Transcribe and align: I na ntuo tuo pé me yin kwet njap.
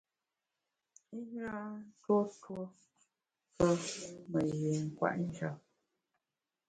I 1.19 1.21
na 1.37 1.53
ntuo 1.89 2.23
tuo 2.41 2.63
pé 3.57 3.67
me 4.31 4.41
yin 4.59 4.83
kwet 4.97 5.17
njap. 5.25 5.57